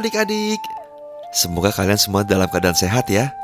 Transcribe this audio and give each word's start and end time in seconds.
Adik-adik, 0.00 0.64
semoga 1.28 1.68
kalian 1.68 2.00
semua 2.00 2.24
dalam 2.24 2.48
keadaan 2.48 2.72
sehat 2.72 3.12
ya. 3.12 3.36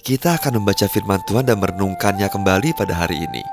Kita 0.00 0.40
akan 0.40 0.56
membaca 0.56 0.88
firman 0.88 1.20
Tuhan 1.28 1.44
dan 1.44 1.60
merenungkannya 1.60 2.32
kembali 2.32 2.72
pada 2.72 2.96
hari 2.96 3.20
ini. 3.20 3.44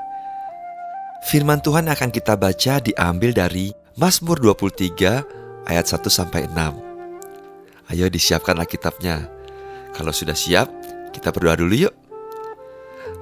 Firman 1.28 1.60
Tuhan 1.60 1.84
akan 1.84 2.08
kita 2.08 2.32
baca 2.40 2.80
diambil 2.80 3.36
dari 3.36 3.76
Mazmur 4.00 4.40
23 4.40 5.68
ayat 5.68 5.84
1 5.84 6.08
sampai 6.08 6.48
6. 6.48 7.92
Ayo 7.92 8.08
disiapkanlah 8.08 8.64
kitabnya. 8.64 9.28
Kalau 9.92 10.08
sudah 10.08 10.32
siap, 10.32 10.72
kita 11.12 11.28
berdoa 11.28 11.60
dulu 11.60 11.76
yuk. 11.76 11.94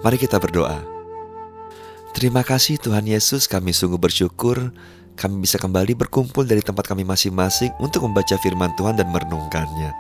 Mari 0.07 0.15
kita 0.15 0.39
berdoa. 0.39 0.79
Terima 2.15 2.47
kasih 2.47 2.79
Tuhan 2.79 3.11
Yesus, 3.11 3.51
kami 3.51 3.75
sungguh 3.75 3.99
bersyukur 3.99 4.71
kami 5.17 5.43
bisa 5.43 5.57
kembali 5.57 5.97
berkumpul 5.97 6.45
dari 6.45 6.61
tempat 6.61 6.85
kami 6.85 7.03
masing-masing 7.03 7.73
untuk 7.81 8.05
membaca 8.05 8.37
firman 8.37 8.71
Tuhan 8.77 9.01
dan 9.01 9.09
merenungkannya. 9.09 9.91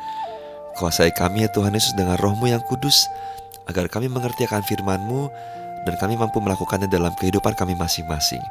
Kuasai 0.76 1.08
kami 1.16 1.48
ya 1.48 1.50
Tuhan 1.50 1.72
Yesus 1.72 1.96
dengan 1.96 2.20
rohmu 2.20 2.52
yang 2.52 2.60
kudus, 2.68 3.08
agar 3.64 3.88
kami 3.88 4.12
mengerti 4.12 4.44
akan 4.44 4.60
firman-Mu 4.60 5.32
dan 5.88 5.94
kami 5.96 6.20
mampu 6.20 6.38
melakukannya 6.44 6.86
dalam 6.92 7.16
kehidupan 7.16 7.56
kami 7.56 7.72
masing-masing. 7.74 8.44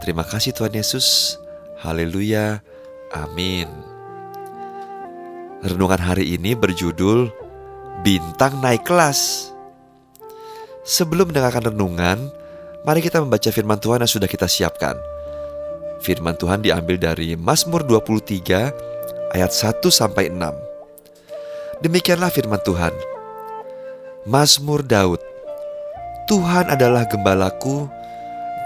Terima 0.00 0.24
kasih 0.24 0.56
Tuhan 0.56 0.72
Yesus. 0.72 1.36
Haleluya. 1.84 2.64
Amin. 3.12 3.68
Renungan 5.60 6.00
hari 6.00 6.38
ini 6.38 6.54
berjudul 6.56 7.28
Bintang 8.00 8.62
Naik 8.64 8.86
Kelas. 8.86 9.50
Sebelum 10.88 11.28
mendengarkan 11.28 11.68
renungan, 11.68 12.30
mari 12.86 13.04
kita 13.04 13.20
membaca 13.20 13.50
firman 13.52 13.76
Tuhan 13.76 14.00
yang 14.00 14.08
sudah 14.08 14.30
kita 14.30 14.48
siapkan. 14.48 14.96
Firman 15.98 16.38
Tuhan 16.38 16.62
diambil 16.62 16.94
dari 16.94 17.34
Mazmur 17.34 17.82
23 17.82 19.34
ayat 19.34 19.50
1 19.50 19.82
sampai 19.90 20.30
6. 20.30 21.82
Demikianlah 21.82 22.30
firman 22.30 22.62
Tuhan. 22.62 22.94
Mazmur 24.22 24.86
Daud. 24.86 25.18
Tuhan 26.30 26.70
adalah 26.70 27.08
gembalaku, 27.08 27.90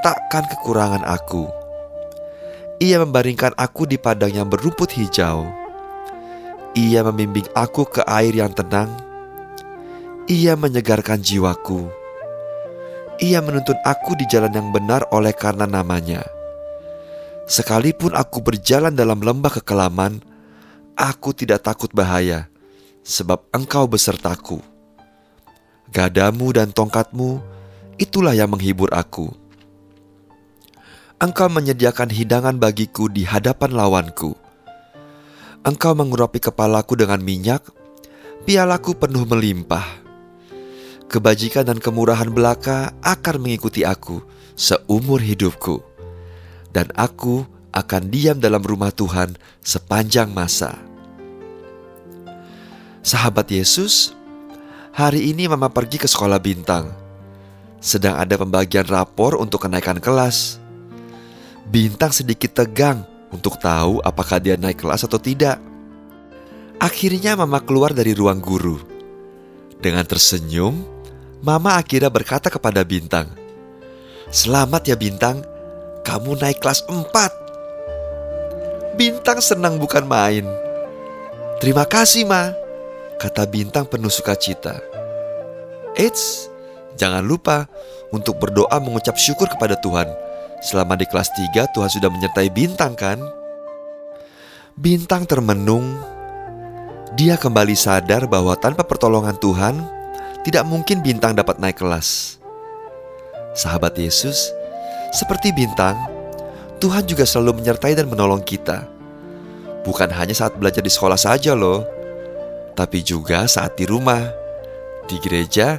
takkan 0.05 0.45
kekurangan 0.51 1.07
aku. 1.09 1.49
Ia 2.83 3.01
membaringkan 3.01 3.55
aku 3.55 3.87
di 3.87 3.97
padang 3.97 4.35
yang 4.35 4.49
berumput 4.51 4.91
hijau. 4.93 5.47
Ia 6.75 7.01
membimbing 7.07 7.47
aku 7.55 7.87
ke 7.87 8.03
air 8.09 8.35
yang 8.35 8.51
tenang. 8.53 8.91
Ia 10.27 10.59
menyegarkan 10.59 11.23
jiwaku. 11.23 11.87
Ia 13.23 13.39
menuntun 13.39 13.79
aku 13.87 14.19
di 14.19 14.27
jalan 14.27 14.51
yang 14.51 14.69
benar 14.75 15.07
oleh 15.15 15.31
karena 15.31 15.69
namanya. 15.69 16.42
Sekalipun 17.53 18.17
aku 18.17 18.41
berjalan 18.41 18.97
dalam 18.97 19.21
lembah 19.21 19.53
kekelaman, 19.61 20.25
aku 20.97 21.37
tidak 21.37 21.61
takut 21.61 21.93
bahaya, 21.93 22.49
sebab 23.05 23.45
engkau 23.53 23.85
besertaku. 23.85 24.57
Gadamu 25.93 26.49
dan 26.57 26.73
tongkatmu, 26.73 27.45
itulah 28.01 28.33
yang 28.33 28.49
menghibur 28.49 28.89
aku. 28.97 29.29
Engkau 31.21 31.53
menyediakan 31.53 32.09
hidangan 32.09 32.57
bagiku 32.57 33.13
di 33.13 33.29
hadapan 33.29 33.77
lawanku. 33.77 34.33
Engkau 35.61 35.93
mengurapi 35.93 36.41
kepalaku 36.41 36.97
dengan 36.97 37.21
minyak, 37.21 37.69
pialaku 38.49 38.97
penuh 38.97 39.29
melimpah. 39.29 40.01
Kebajikan 41.05 41.69
dan 41.69 41.77
kemurahan 41.85 42.33
belaka 42.33 42.97
akan 43.05 43.45
mengikuti 43.45 43.85
aku 43.85 44.25
seumur 44.57 45.21
hidupku 45.21 45.92
dan 46.73 46.89
aku 46.97 47.45
akan 47.73 48.09
diam 48.09 48.41
dalam 48.41 48.61
rumah 48.61 48.93
Tuhan 48.93 49.37
sepanjang 49.61 50.33
masa. 50.33 50.77
Sahabat 53.05 53.49
Yesus, 53.53 54.17
hari 54.97 55.33
ini 55.33 55.49
Mama 55.49 55.69
pergi 55.69 56.01
ke 56.01 56.09
sekolah 56.09 56.41
bintang. 56.41 56.93
Sedang 57.83 58.17
ada 58.17 58.39
pembagian 58.39 58.87
rapor 58.87 59.37
untuk 59.37 59.67
kenaikan 59.69 59.99
kelas. 59.99 60.61
Bintang 61.67 62.15
sedikit 62.15 62.63
tegang 62.63 63.03
untuk 63.35 63.59
tahu 63.59 63.99
apakah 64.05 64.39
dia 64.39 64.55
naik 64.55 64.81
kelas 64.81 65.03
atau 65.03 65.19
tidak. 65.19 65.59
Akhirnya 66.79 67.35
Mama 67.35 67.59
keluar 67.59 67.91
dari 67.91 68.15
ruang 68.15 68.39
guru. 68.39 68.79
Dengan 69.83 70.07
tersenyum, 70.07 70.79
Mama 71.43 71.75
akhirnya 71.75 72.07
berkata 72.07 72.47
kepada 72.47 72.87
Bintang, 72.87 73.35
"Selamat 74.31 74.87
ya 74.87 74.95
Bintang, 74.95 75.43
kamu 76.03 76.39
naik 76.39 76.59
kelas 76.59 76.83
4. 76.87 78.99
Bintang 78.99 79.41
senang 79.41 79.81
bukan 79.81 80.05
main. 80.05 80.45
Terima 81.63 81.87
kasih, 81.87 82.27
Ma, 82.27 82.53
kata 83.23 83.47
Bintang 83.47 83.87
penuh 83.87 84.11
sukacita. 84.11 84.83
Eits, 85.95 86.51
jangan 86.99 87.23
lupa 87.23 87.71
untuk 88.11 88.43
berdoa 88.43 88.75
mengucap 88.83 89.15
syukur 89.17 89.47
kepada 89.49 89.79
Tuhan. 89.79 90.11
Selama 90.63 90.95
di 90.95 91.07
kelas 91.07 91.31
3 91.35 91.75
Tuhan 91.75 91.91
sudah 91.91 92.11
menyertai 92.11 92.51
Bintang 92.51 92.95
kan? 92.95 93.19
Bintang 94.79 95.27
termenung. 95.27 95.99
Dia 97.15 97.37
kembali 97.37 97.77
sadar 97.77 98.25
bahwa 98.25 98.57
tanpa 98.57 98.87
pertolongan 98.87 99.37
Tuhan, 99.37 99.77
tidak 100.43 100.65
mungkin 100.67 101.05
Bintang 101.05 101.39
dapat 101.39 101.63
naik 101.63 101.79
kelas. 101.79 102.41
Sahabat 103.53 104.01
Yesus, 104.01 104.49
seperti 105.13 105.53
bintang, 105.53 105.95
Tuhan 106.81 107.05
juga 107.05 107.23
selalu 107.29 107.61
menyertai 107.63 107.95
dan 107.95 108.09
menolong 108.09 108.41
kita. 108.43 108.89
Bukan 109.85 110.09
hanya 110.09 110.33
saat 110.33 110.57
belajar 110.57 110.81
di 110.81 110.89
sekolah 110.89 111.21
saja 111.21 111.53
loh, 111.53 111.85
tapi 112.73 113.05
juga 113.05 113.45
saat 113.45 113.77
di 113.77 113.85
rumah, 113.85 114.25
di 115.07 115.21
gereja, 115.21 115.79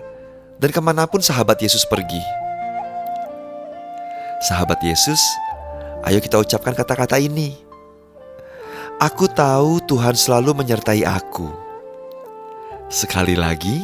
dan 0.62 0.70
ke 0.70 0.80
mana 0.80 1.10
pun 1.10 1.20
sahabat 1.20 1.60
Yesus 1.60 1.84
pergi. 1.90 2.22
Sahabat 4.48 4.80
Yesus, 4.86 5.20
ayo 6.06 6.22
kita 6.22 6.38
ucapkan 6.40 6.78
kata-kata 6.78 7.18
ini. 7.18 7.58
Aku 9.02 9.26
tahu 9.28 9.82
Tuhan 9.84 10.14
selalu 10.14 10.64
menyertai 10.64 11.04
aku. 11.04 11.50
Sekali 12.88 13.34
lagi, 13.34 13.82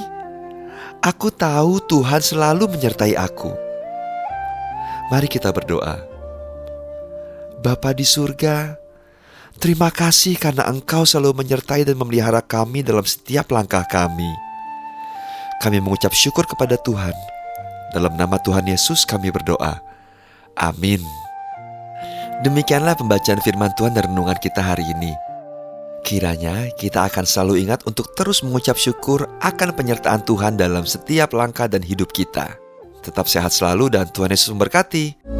aku 1.01 1.33
tahu 1.33 1.81
Tuhan 1.89 2.21
selalu 2.21 2.69
menyertai 2.77 3.17
aku. 3.17 3.68
Mari 5.09 5.25
kita 5.25 5.49
berdoa. 5.49 6.05
Bapa 7.65 7.97
di 7.97 8.05
surga, 8.05 8.77
terima 9.57 9.89
kasih 9.89 10.37
karena 10.37 10.69
Engkau 10.69 11.01
selalu 11.01 11.41
menyertai 11.41 11.81
dan 11.81 11.97
memelihara 11.97 12.45
kami 12.45 12.85
dalam 12.85 13.01
setiap 13.01 13.49
langkah 13.49 13.81
kami. 13.89 14.29
Kami 15.65 15.81
mengucap 15.81 16.13
syukur 16.13 16.45
kepada 16.45 16.77
Tuhan. 16.85 17.17
Dalam 17.89 18.13
nama 18.21 18.37
Tuhan 18.37 18.69
Yesus 18.69 19.01
kami 19.01 19.33
berdoa. 19.33 19.81
Amin. 20.53 21.01
Demikianlah 22.45 22.93
pembacaan 22.93 23.41
firman 23.41 23.73
Tuhan 23.81 23.97
dan 23.97 24.13
renungan 24.13 24.37
kita 24.37 24.61
hari 24.61 24.85
ini. 24.93 25.11
Kiranya 26.05 26.69
kita 26.77 27.09
akan 27.09 27.25
selalu 27.25 27.65
ingat 27.65 27.81
untuk 27.89 28.13
terus 28.13 28.45
mengucap 28.45 28.77
syukur 28.77 29.25
akan 29.41 29.73
penyertaan 29.73 30.21
Tuhan 30.21 30.55
dalam 30.55 30.85
setiap 30.85 31.33
langkah 31.33 31.65
dan 31.65 31.81
hidup 31.81 32.13
kita. 32.13 32.68
Tetap 32.99 33.25
sehat 33.31 33.55
selalu 33.55 33.95
dan 33.95 34.05
Tuhan 34.11 34.31
Yesus 34.31 34.51
memberkati. 34.51 35.38